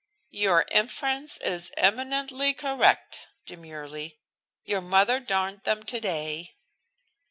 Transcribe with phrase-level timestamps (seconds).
[0.31, 4.19] "Your inference is eminently correct," demurely.
[4.63, 6.55] "Your mother darned them today."